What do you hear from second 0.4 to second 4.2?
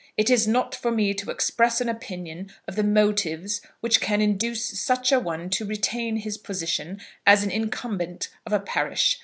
not for me to express an opinion of the motives which can